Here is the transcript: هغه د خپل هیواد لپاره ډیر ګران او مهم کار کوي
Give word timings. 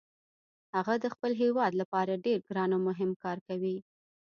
هغه 0.75 0.93
د 1.03 1.05
خپل 1.13 1.31
هیواد 1.41 1.71
لپاره 1.81 2.21
ډیر 2.25 2.39
ګران 2.47 2.69
او 2.75 2.79
مهم 2.89 3.11
کار 3.23 3.37
کوي 3.47 3.77